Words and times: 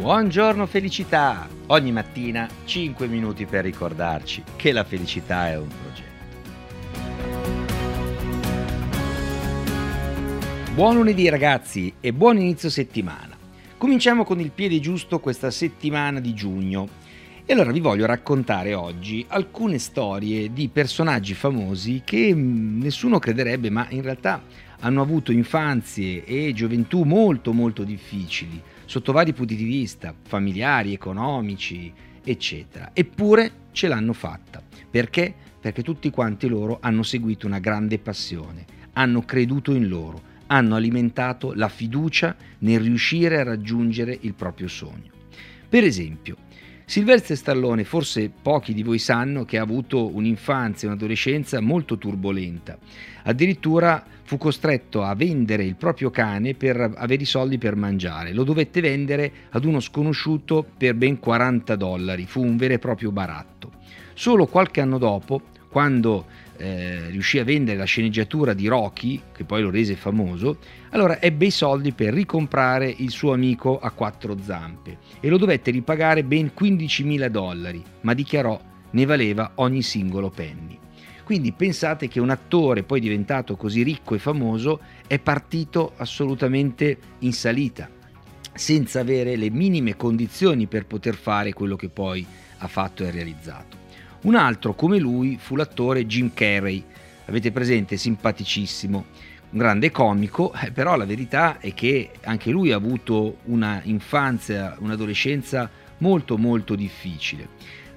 Buongiorno 0.00 0.64
felicità! 0.64 1.46
Ogni 1.66 1.92
mattina 1.92 2.48
5 2.64 3.06
minuti 3.06 3.44
per 3.44 3.64
ricordarci 3.64 4.42
che 4.56 4.72
la 4.72 4.82
felicità 4.82 5.48
è 5.48 5.58
un 5.58 5.68
progetto. 5.68 6.08
Buon 10.72 10.94
lunedì 10.94 11.28
ragazzi 11.28 11.92
e 12.00 12.14
buon 12.14 12.38
inizio 12.38 12.70
settimana. 12.70 13.36
Cominciamo 13.76 14.24
con 14.24 14.40
il 14.40 14.52
piede 14.52 14.80
giusto 14.80 15.20
questa 15.20 15.50
settimana 15.50 16.18
di 16.18 16.32
giugno. 16.32 16.88
E 17.44 17.52
allora 17.52 17.70
vi 17.70 17.80
voglio 17.80 18.06
raccontare 18.06 18.72
oggi 18.72 19.26
alcune 19.28 19.78
storie 19.78 20.50
di 20.50 20.68
personaggi 20.68 21.34
famosi 21.34 22.00
che 22.06 22.34
mm, 22.34 22.80
nessuno 22.80 23.18
crederebbe, 23.18 23.68
ma 23.68 23.86
in 23.90 24.00
realtà 24.00 24.42
hanno 24.78 25.02
avuto 25.02 25.30
infanzie 25.30 26.24
e 26.24 26.54
gioventù 26.54 27.02
molto 27.02 27.52
molto 27.52 27.84
difficili 27.84 28.62
sotto 28.90 29.12
vari 29.12 29.32
punti 29.32 29.54
di 29.54 29.62
vista, 29.62 30.12
familiari, 30.20 30.92
economici, 30.92 31.92
eccetera. 32.24 32.90
Eppure 32.92 33.68
ce 33.70 33.86
l'hanno 33.86 34.12
fatta. 34.12 34.60
Perché? 34.90 35.32
Perché 35.60 35.84
tutti 35.84 36.10
quanti 36.10 36.48
loro 36.48 36.78
hanno 36.80 37.04
seguito 37.04 37.46
una 37.46 37.60
grande 37.60 38.00
passione, 38.00 38.64
hanno 38.94 39.22
creduto 39.22 39.72
in 39.74 39.86
loro, 39.86 40.20
hanno 40.48 40.74
alimentato 40.74 41.52
la 41.54 41.68
fiducia 41.68 42.34
nel 42.58 42.80
riuscire 42.80 43.38
a 43.38 43.44
raggiungere 43.44 44.18
il 44.22 44.34
proprio 44.34 44.66
sogno. 44.66 45.12
Per 45.68 45.84
esempio, 45.84 46.34
Silvestre 46.90 47.36
Stallone, 47.36 47.84
forse 47.84 48.28
pochi 48.30 48.74
di 48.74 48.82
voi 48.82 48.98
sanno 48.98 49.44
che 49.44 49.58
ha 49.58 49.62
avuto 49.62 50.12
un'infanzia 50.12 50.88
e 50.88 50.90
un'adolescenza 50.90 51.60
molto 51.60 51.96
turbolenta. 51.98 52.76
Addirittura 53.22 54.04
fu 54.24 54.36
costretto 54.38 55.04
a 55.04 55.14
vendere 55.14 55.62
il 55.62 55.76
proprio 55.76 56.10
cane 56.10 56.54
per 56.54 56.94
avere 56.96 57.22
i 57.22 57.26
soldi 57.26 57.58
per 57.58 57.76
mangiare. 57.76 58.32
Lo 58.32 58.42
dovette 58.42 58.80
vendere 58.80 59.30
ad 59.50 59.64
uno 59.64 59.78
sconosciuto 59.78 60.66
per 60.76 60.94
ben 60.94 61.20
40 61.20 61.76
dollari. 61.76 62.26
Fu 62.26 62.42
un 62.42 62.56
vero 62.56 62.74
e 62.74 62.80
proprio 62.80 63.12
baratto. 63.12 63.70
Solo 64.14 64.46
qualche 64.46 64.80
anno 64.80 64.98
dopo, 64.98 65.42
quando 65.70 66.26
eh, 66.56 67.08
riuscì 67.08 67.38
a 67.38 67.44
vendere 67.44 67.78
la 67.78 67.84
sceneggiatura 67.84 68.52
di 68.52 68.66
Rocky, 68.66 69.20
che 69.32 69.44
poi 69.44 69.62
lo 69.62 69.70
rese 69.70 69.94
famoso, 69.94 70.58
allora 70.90 71.22
ebbe 71.22 71.46
i 71.46 71.50
soldi 71.50 71.92
per 71.92 72.12
ricomprare 72.12 72.92
il 72.98 73.10
suo 73.10 73.32
amico 73.32 73.78
a 73.78 73.90
quattro 73.92 74.36
zampe 74.42 74.98
e 75.20 75.28
lo 75.28 75.38
dovette 75.38 75.70
ripagare 75.70 76.24
ben 76.24 76.50
15.000 76.58 77.28
dollari, 77.28 77.82
ma 78.02 78.12
dichiarò 78.12 78.60
ne 78.90 79.04
valeva 79.04 79.52
ogni 79.56 79.82
singolo 79.82 80.28
penny. 80.28 80.78
Quindi 81.24 81.52
pensate 81.52 82.08
che 82.08 82.18
un 82.18 82.30
attore 82.30 82.82
poi 82.82 82.98
diventato 82.98 83.54
così 83.54 83.84
ricco 83.84 84.16
e 84.16 84.18
famoso 84.18 84.80
è 85.06 85.20
partito 85.20 85.92
assolutamente 85.96 86.98
in 87.20 87.32
salita, 87.32 87.88
senza 88.52 88.98
avere 88.98 89.36
le 89.36 89.48
minime 89.48 89.96
condizioni 89.96 90.66
per 90.66 90.86
poter 90.86 91.14
fare 91.14 91.52
quello 91.52 91.76
che 91.76 91.88
poi 91.88 92.26
ha 92.58 92.66
fatto 92.66 93.04
e 93.04 93.12
realizzato. 93.12 93.79
Un 94.22 94.34
altro 94.34 94.74
come 94.74 94.98
lui 94.98 95.38
fu 95.40 95.56
l'attore 95.56 96.06
Jim 96.06 96.32
Carrey, 96.34 96.84
avete 97.24 97.50
presente, 97.52 97.96
simpaticissimo, 97.96 99.04
un 99.52 99.58
grande 99.58 99.90
comico, 99.90 100.52
eh, 100.52 100.70
però 100.72 100.94
la 100.96 101.06
verità 101.06 101.58
è 101.58 101.72
che 101.72 102.10
anche 102.24 102.50
lui 102.50 102.70
ha 102.70 102.76
avuto 102.76 103.38
una 103.44 103.80
infanzia, 103.84 104.76
un'adolescenza 104.78 105.70
molto 105.98 106.36
molto 106.36 106.74
difficile. 106.74 107.48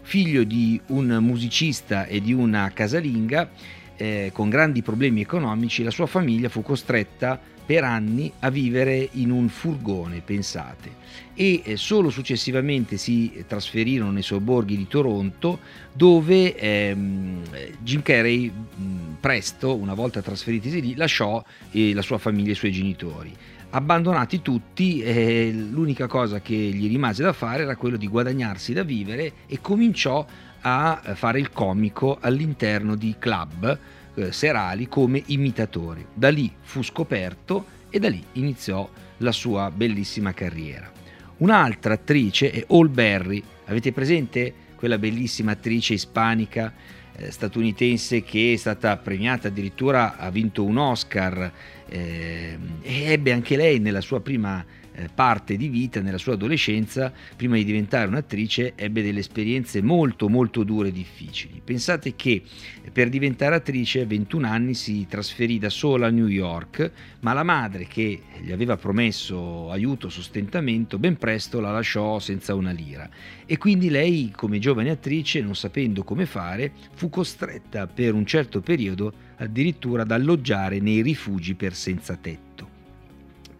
Figlio 0.01 0.45
di 0.45 0.79
un 0.87 1.17
musicista 1.19 2.05
e 2.05 2.21
di 2.21 2.31
una 2.31 2.71
casalinga, 2.73 3.49
eh, 3.97 4.31
con 4.33 4.49
grandi 4.49 4.81
problemi 4.81 5.21
economici, 5.21 5.83
la 5.83 5.91
sua 5.91 6.05
famiglia 6.05 6.49
fu 6.49 6.61
costretta 6.61 7.39
per 7.65 7.83
anni 7.83 8.31
a 8.39 8.49
vivere 8.49 9.07
in 9.13 9.31
un 9.31 9.47
furgone, 9.47 10.21
pensate, 10.21 10.91
e 11.33 11.61
eh, 11.63 11.77
solo 11.77 12.09
successivamente 12.09 12.97
si 12.97 13.43
trasferirono 13.47 14.11
nei 14.11 14.21
sobborghi 14.21 14.75
di 14.75 14.87
Toronto 14.87 15.59
dove 15.93 16.55
ehm, 16.55 17.41
Jim 17.79 18.01
Carrey 18.01 18.49
mh, 18.49 19.15
presto, 19.19 19.75
una 19.75 19.93
volta 19.93 20.21
trasferitisi 20.21 20.81
lì, 20.81 20.95
lasciò 20.95 21.43
eh, 21.71 21.93
la 21.93 22.01
sua 22.01 22.17
famiglia 22.17 22.49
e 22.49 22.51
i 22.51 22.55
suoi 22.55 22.71
genitori. 22.71 23.33
Abbandonati 23.75 24.43
tutti, 24.43 25.01
eh, 25.01 25.51
l'unica 25.51 26.05
cosa 26.05 26.41
che 26.41 26.53
gli 26.53 26.87
rimase 26.87 27.23
da 27.23 27.33
fare 27.33 27.63
era 27.63 27.75
quello 27.75 27.97
di 27.97 28.07
guadagnarsi 28.07 28.71
da 28.71 28.83
vivere 28.83 29.33
e 29.47 29.61
cominciò 29.61 30.23
a 30.61 31.01
fare 31.15 31.39
il 31.39 31.49
comico 31.51 32.19
all'interno 32.21 32.93
di 32.93 33.15
club 33.17 33.79
eh, 34.13 34.31
serali 34.31 34.87
come 34.87 35.23
imitatore. 35.25 36.05
Da 36.13 36.29
lì 36.29 36.53
fu 36.61 36.83
scoperto 36.83 37.65
e 37.89 37.97
da 37.97 38.09
lì 38.09 38.23
iniziò 38.33 38.87
la 39.17 39.31
sua 39.31 39.71
bellissima 39.71 40.33
carriera. 40.33 40.91
Un'altra 41.37 41.95
attrice 41.95 42.51
è 42.51 42.63
All 42.67 42.91
Berry, 42.91 43.41
avete 43.65 43.91
presente 43.91 44.53
quella 44.75 44.99
bellissima 44.99 45.53
attrice 45.53 45.95
ispanica 45.95 46.71
eh, 47.15 47.31
statunitense 47.31 48.23
che 48.23 48.53
è 48.53 48.55
stata 48.55 48.97
premiata 48.97 49.47
addirittura 49.47 50.17
ha 50.17 50.29
vinto 50.29 50.63
un 50.63 50.77
Oscar 50.77 51.51
eh, 51.87 52.57
ebbe 53.01 53.31
anche 53.31 53.55
lei 53.55 53.79
nella 53.79 54.01
sua 54.01 54.21
prima 54.21 54.63
eh, 54.95 55.09
parte 55.13 55.57
di 55.57 55.67
vita, 55.69 56.01
nella 56.01 56.17
sua 56.17 56.33
adolescenza, 56.33 57.11
prima 57.35 57.55
di 57.55 57.63
diventare 57.63 58.07
un'attrice, 58.07 58.73
ebbe 58.75 59.01
delle 59.01 59.19
esperienze 59.19 59.81
molto 59.81 60.29
molto 60.29 60.63
dure 60.63 60.89
e 60.89 60.91
difficili. 60.91 61.61
Pensate 61.63 62.15
che 62.15 62.43
per 62.91 63.09
diventare 63.09 63.55
attrice 63.55 64.01
a 64.01 64.05
21 64.05 64.47
anni 64.47 64.73
si 64.75 65.07
trasferì 65.07 65.57
da 65.57 65.69
sola 65.69 66.07
a 66.07 66.11
New 66.11 66.27
York, 66.27 66.91
ma 67.21 67.33
la 67.33 67.43
madre 67.43 67.87
che 67.87 68.21
gli 68.41 68.51
aveva 68.51 68.77
promesso 68.77 69.71
aiuto, 69.71 70.09
sostentamento, 70.09 70.99
ben 70.99 71.17
presto 71.17 71.59
la 71.59 71.71
lasciò 71.71 72.19
senza 72.19 72.53
una 72.53 72.71
lira. 72.71 73.09
E 73.45 73.57
quindi 73.57 73.89
lei, 73.89 74.31
come 74.35 74.59
giovane 74.59 74.91
attrice, 74.91 75.41
non 75.41 75.55
sapendo 75.55 76.03
come 76.03 76.25
fare, 76.25 76.71
fu 76.93 77.09
costretta 77.09 77.87
per 77.87 78.13
un 78.13 78.25
certo 78.25 78.61
periodo 78.61 79.11
addirittura 79.37 80.03
ad 80.03 80.11
alloggiare 80.11 80.79
nei 80.79 81.01
rifugi 81.01 81.55
per 81.55 81.73
senza 81.73 82.15
tetto. 82.15 82.52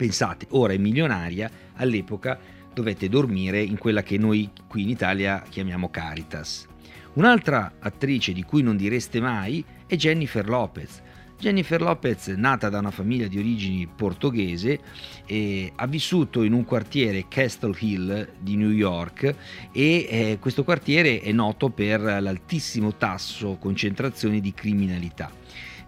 Pensate, 0.04 0.48
ora 0.50 0.74
è 0.74 0.78
milionaria, 0.78 1.50
all'epoca 1.76 2.38
dovette 2.74 3.08
dormire 3.08 3.62
in 3.62 3.78
quella 3.78 4.04
che 4.04 4.18
noi 4.18 4.50
qui 4.68 4.82
in 4.82 4.90
Italia 4.90 5.42
chiamiamo 5.48 5.90
Caritas. 5.90 6.68
Un'altra 7.14 7.76
attrice 7.80 8.34
di 8.34 8.44
cui 8.44 8.64
non 8.64 8.76
direste 8.76 9.22
mai 9.22 9.64
è 9.88 9.96
Jennifer 9.96 10.46
Lopez. 10.46 11.02
Jennifer 11.40 11.80
Lopez, 11.80 12.28
nata 12.36 12.68
da 12.68 12.80
una 12.80 12.92
famiglia 12.92 13.28
di 13.28 13.38
origini 13.38 13.88
portoghese, 13.88 14.78
eh, 15.26 15.72
ha 15.74 15.88
vissuto 15.88 16.44
in 16.44 16.52
un 16.52 16.66
quartiere 16.66 17.30
Castle 17.30 17.78
Hill 17.80 18.28
di 18.42 18.58
New 18.58 18.72
York 18.72 19.34
e 19.72 20.08
eh, 20.10 20.38
questo 20.38 20.66
quartiere 20.66 21.22
è 21.22 21.32
noto 21.32 21.70
per 21.70 22.02
l'altissimo 22.02 22.98
tasso 22.98 23.56
concentrazione 23.56 24.42
di 24.42 24.54
criminalità. 24.54 25.32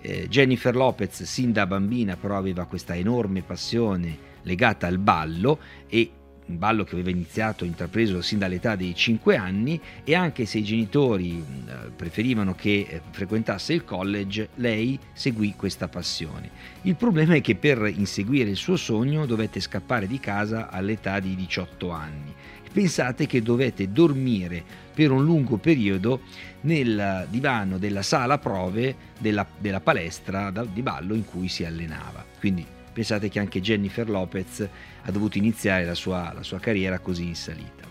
Eh, 0.07 0.27
Jennifer 0.29 0.75
Lopez 0.75 1.23
sin 1.23 1.51
da 1.51 1.65
bambina 1.65 2.15
però 2.15 2.37
aveva 2.37 2.65
questa 2.65 2.95
enorme 2.95 3.41
passione 3.41 4.15
legata 4.43 4.85
al 4.85 4.99
ballo 4.99 5.57
e 5.87 6.11
un 6.47 6.57
ballo 6.57 6.83
che 6.83 6.93
aveva 6.93 7.09
iniziato, 7.09 7.65
intrapreso 7.65 8.21
sin 8.21 8.39
dall'età 8.39 8.75
dei 8.75 8.93
5 8.93 9.35
anni 9.35 9.79
e 10.03 10.13
anche 10.13 10.45
se 10.45 10.59
i 10.59 10.63
genitori 10.63 11.37
eh, 11.37 11.89
preferivano 11.95 12.53
che 12.53 12.85
eh, 12.87 13.01
frequentasse 13.09 13.73
il 13.73 13.83
college, 13.83 14.49
lei 14.55 14.99
seguì 15.13 15.55
questa 15.55 15.87
passione. 15.87 16.49
Il 16.83 16.95
problema 16.95 17.35
è 17.35 17.41
che 17.41 17.55
per 17.55 17.91
inseguire 17.95 18.49
il 18.49 18.55
suo 18.55 18.75
sogno 18.75 19.25
dovette 19.25 19.59
scappare 19.59 20.07
di 20.07 20.19
casa 20.19 20.69
all'età 20.69 21.19
di 21.19 21.35
18 21.35 21.89
anni. 21.89 22.33
Pensate 22.71 23.25
che 23.25 23.41
dovette 23.41 23.89
dormire 23.89 24.61
per 24.93 25.09
un 25.09 25.23
lungo 25.23 25.55
periodo 25.55 26.21
nel 26.61 27.25
divano 27.29 27.77
della 27.77 28.01
sala 28.01 28.37
prove 28.37 28.95
della, 29.17 29.47
della 29.57 29.79
palestra 29.79 30.51
di 30.51 30.81
ballo 30.81 31.13
in 31.13 31.23
cui 31.23 31.47
si 31.47 31.63
allenava. 31.63 32.25
Quindi 32.37 32.65
pensate 32.95 33.27
che 33.27 33.39
anche 33.39 33.59
Jennifer 33.59 34.09
Lopez 34.09 34.65
ha 35.03 35.11
dovuto 35.11 35.37
iniziare 35.37 35.83
la 35.83 35.95
sua, 35.95 36.31
la 36.33 36.43
sua 36.43 36.59
carriera 36.59 36.99
così 36.99 37.27
in 37.27 37.35
salita. 37.35 37.83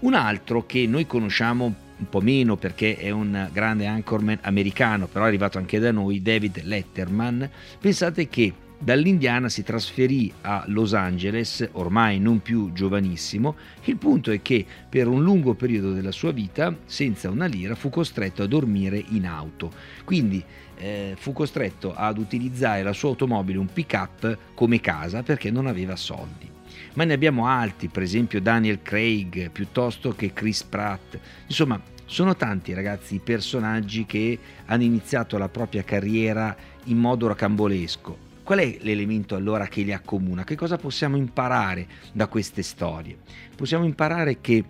Un 0.00 0.12
altro 0.12 0.66
che 0.66 0.86
noi 0.86 1.06
conosciamo 1.06 1.74
un 1.96 2.08
po' 2.10 2.20
meno 2.20 2.56
perché 2.56 2.96
è 2.96 3.08
un 3.08 3.48
grande 3.52 3.86
anchorman 3.86 4.40
americano, 4.42 5.06
però 5.06 5.24
è 5.24 5.28
arrivato 5.28 5.56
anche 5.56 5.78
da 5.78 5.92
noi, 5.92 6.20
David 6.20 6.60
Letterman, 6.62 7.48
pensate 7.80 8.28
che 8.28 8.52
dall'Indiana 8.82 9.50
si 9.50 9.62
trasferì 9.62 10.32
a 10.40 10.64
Los 10.68 10.94
Angeles, 10.94 11.68
ormai 11.72 12.18
non 12.18 12.40
più 12.40 12.72
giovanissimo. 12.72 13.54
Il 13.84 13.98
punto 13.98 14.30
è 14.30 14.40
che 14.40 14.64
per 14.88 15.06
un 15.06 15.22
lungo 15.22 15.52
periodo 15.52 15.92
della 15.92 16.12
sua 16.12 16.32
vita, 16.32 16.74
senza 16.86 17.28
una 17.28 17.44
lira, 17.44 17.74
fu 17.74 17.90
costretto 17.90 18.42
a 18.42 18.46
dormire 18.46 19.04
in 19.10 19.26
auto. 19.26 19.70
Quindi 20.04 20.42
eh, 20.78 21.14
fu 21.16 21.32
costretto 21.32 21.94
ad 21.94 22.16
utilizzare 22.16 22.82
la 22.82 22.94
sua 22.94 23.10
automobile, 23.10 23.58
un 23.58 23.70
pick-up, 23.70 24.38
come 24.54 24.80
casa 24.80 25.22
perché 25.22 25.50
non 25.50 25.66
aveva 25.66 25.94
soldi. 25.94 26.48
Ma 26.94 27.04
ne 27.04 27.12
abbiamo 27.12 27.46
altri, 27.46 27.88
per 27.88 28.02
esempio 28.02 28.40
Daniel 28.40 28.80
Craig, 28.80 29.50
piuttosto 29.50 30.14
che 30.14 30.32
Chris 30.32 30.62
Pratt. 30.62 31.18
Insomma, 31.46 31.78
sono 32.06 32.34
tanti 32.34 32.72
ragazzi 32.72 33.16
i 33.16 33.20
personaggi 33.20 34.06
che 34.06 34.38
hanno 34.64 34.82
iniziato 34.82 35.36
la 35.36 35.48
propria 35.48 35.84
carriera 35.84 36.56
in 36.84 36.96
modo 36.96 37.28
rocambolesco 37.28 38.28
Qual 38.50 38.62
è 38.62 38.78
l'elemento 38.80 39.36
allora 39.36 39.68
che 39.68 39.82
li 39.82 39.92
accomuna? 39.92 40.42
Che 40.42 40.56
cosa 40.56 40.76
possiamo 40.76 41.16
imparare 41.16 41.86
da 42.12 42.26
queste 42.26 42.62
storie? 42.62 43.16
Possiamo 43.54 43.84
imparare 43.84 44.40
che 44.40 44.64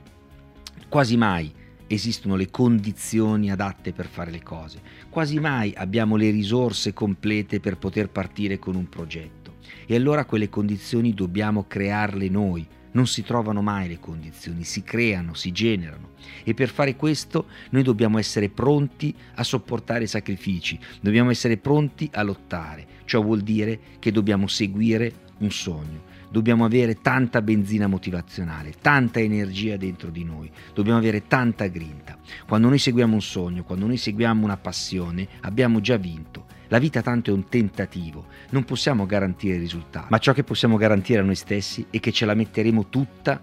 quasi 0.91 1.17
mai 1.17 1.50
esistono 1.87 2.37
le 2.37 2.50
condizioni 2.50 3.50
adatte 3.50 3.94
per 3.94 4.06
fare 4.06 4.31
le 4.31 4.43
cose, 4.43 4.82
quasi 5.09 5.41
mai 5.41 5.73
abbiamo 5.75 6.17
le 6.17 6.29
risorse 6.29 6.93
complete 6.93 7.59
per 7.59 7.79
poter 7.79 8.11
partire 8.11 8.59
con 8.59 8.75
un 8.75 8.87
progetto 8.87 9.55
e 9.87 9.94
allora 9.94 10.26
quelle 10.26 10.50
condizioni 10.50 11.15
dobbiamo 11.15 11.65
crearle 11.67 12.29
noi, 12.29 12.69
non 12.92 13.06
si 13.06 13.22
trovano 13.22 13.62
mai 13.62 13.88
le 13.88 13.98
condizioni, 13.98 14.64
si 14.64 14.82
creano, 14.82 15.34
si 15.34 15.52
generano 15.52 16.10
e 16.44 16.54
per 16.54 16.69
fare 16.69 16.96
questo 16.96 17.46
noi 17.70 17.82
dobbiamo 17.82 18.19
essere 18.19 18.48
pronti 18.48 19.14
a 19.34 19.44
sopportare 19.44 20.06
sacrifici, 20.06 20.78
dobbiamo 21.00 21.31
essere 21.31 21.56
pronti 21.56 22.08
a 22.12 22.22
lottare. 22.22 22.87
Ciò 23.04 23.22
vuol 23.22 23.40
dire 23.40 23.78
che 23.98 24.12
dobbiamo 24.12 24.46
seguire 24.46 25.28
un 25.38 25.50
sogno, 25.50 26.02
dobbiamo 26.31 26.64
avere 26.64 27.00
tanta 27.00 27.42
benzina 27.42 27.87
motivazionale, 27.87 28.75
tanta 28.81 29.20
energia 29.20 29.76
dentro 29.76 30.10
di 30.10 30.25
noi, 30.25 30.50
dobbiamo 30.75 30.98
avere 30.98 31.26
tanta 31.26 31.66
grinta. 31.66 32.19
Quando 32.46 32.69
noi 32.69 32.78
seguiamo 32.78 33.14
un 33.14 33.22
sogno, 33.22 33.64
quando 33.64 33.87
noi 33.87 33.96
seguiamo 33.96 34.44
una 34.44 34.56
passione, 34.56 35.26
abbiamo 35.40 35.81
già 35.81 35.96
vinto. 35.96 36.58
La 36.70 36.78
vita 36.78 37.02
tanto 37.02 37.31
è 37.31 37.32
un 37.32 37.49
tentativo, 37.49 38.26
non 38.50 38.64
possiamo 38.64 39.05
garantire 39.05 39.55
il 39.55 39.61
risultato, 39.61 40.06
ma 40.08 40.19
ciò 40.19 40.32
che 40.32 40.44
possiamo 40.44 40.76
garantire 40.76 41.19
a 41.19 41.25
noi 41.25 41.34
stessi 41.34 41.84
è 41.90 41.99
che 41.99 42.12
ce 42.12 42.25
la 42.25 42.34
metteremo 42.34 42.87
tutta 42.88 43.43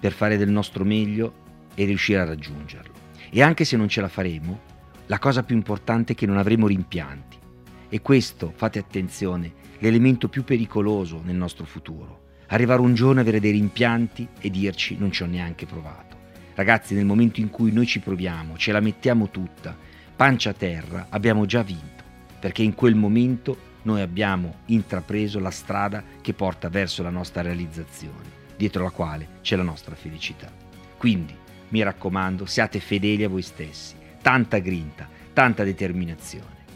per 0.00 0.10
fare 0.10 0.36
del 0.36 0.50
nostro 0.50 0.84
meglio 0.84 1.34
e 1.76 1.84
riuscire 1.84 2.18
a 2.18 2.24
raggiungerlo. 2.24 2.92
E 3.30 3.42
anche 3.42 3.64
se 3.64 3.76
non 3.76 3.88
ce 3.88 4.00
la 4.00 4.08
faremo, 4.08 4.60
la 5.06 5.20
cosa 5.20 5.44
più 5.44 5.54
importante 5.54 6.14
è 6.14 6.16
che 6.16 6.26
non 6.26 6.36
avremo 6.36 6.66
rimpianti. 6.66 7.38
E 7.88 8.02
questo, 8.02 8.52
fate 8.56 8.80
attenzione, 8.80 9.52
l'elemento 9.78 10.28
più 10.28 10.42
pericoloso 10.42 11.22
nel 11.24 11.36
nostro 11.36 11.66
futuro. 11.66 12.22
Arrivare 12.48 12.80
un 12.80 12.94
giorno 12.94 13.20
a 13.20 13.22
avere 13.22 13.38
dei 13.38 13.52
rimpianti 13.52 14.26
e 14.40 14.50
dirci 14.50 14.96
non 14.98 15.12
ci 15.12 15.22
ho 15.22 15.26
neanche 15.26 15.64
provato. 15.64 16.16
Ragazzi, 16.56 16.94
nel 16.94 17.06
momento 17.06 17.38
in 17.38 17.50
cui 17.50 17.70
noi 17.70 17.86
ci 17.86 18.00
proviamo, 18.00 18.56
ce 18.56 18.72
la 18.72 18.80
mettiamo 18.80 19.30
tutta, 19.30 19.76
pancia 20.16 20.50
a 20.50 20.54
terra, 20.54 21.06
abbiamo 21.10 21.46
già 21.46 21.62
vinto 21.62 22.03
perché 22.44 22.62
in 22.62 22.74
quel 22.74 22.94
momento 22.94 23.56
noi 23.84 24.02
abbiamo 24.02 24.56
intrapreso 24.66 25.38
la 25.38 25.50
strada 25.50 26.04
che 26.20 26.34
porta 26.34 26.68
verso 26.68 27.02
la 27.02 27.08
nostra 27.08 27.40
realizzazione, 27.40 28.28
dietro 28.54 28.82
la 28.82 28.90
quale 28.90 29.28
c'è 29.40 29.56
la 29.56 29.62
nostra 29.62 29.94
felicità. 29.94 30.52
Quindi, 30.98 31.34
mi 31.70 31.82
raccomando, 31.82 32.44
siate 32.44 32.80
fedeli 32.80 33.24
a 33.24 33.30
voi 33.30 33.40
stessi, 33.40 33.94
tanta 34.20 34.58
grinta, 34.58 35.08
tanta 35.32 35.64
determinazione. 35.64 36.66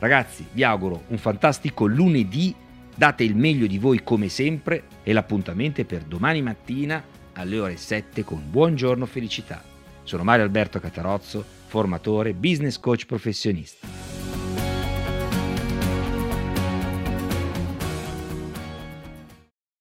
Ragazzi, 0.00 0.44
vi 0.50 0.64
auguro 0.64 1.04
un 1.06 1.18
fantastico 1.18 1.86
lunedì, 1.86 2.52
date 2.92 3.22
il 3.22 3.36
meglio 3.36 3.68
di 3.68 3.78
voi 3.78 4.02
come 4.02 4.28
sempre 4.28 4.86
e 5.04 5.12
l'appuntamento 5.12 5.80
è 5.80 5.84
per 5.84 6.02
domani 6.02 6.42
mattina 6.42 7.00
alle 7.34 7.60
ore 7.60 7.76
7 7.76 8.24
con 8.24 8.42
Buongiorno 8.50 9.06
Felicità. 9.06 9.62
Sono 10.02 10.24
Mario 10.24 10.42
Alberto 10.42 10.80
Catarozzo, 10.80 11.44
formatore, 11.68 12.34
business 12.34 12.76
coach 12.76 13.06
professionista. 13.06 14.01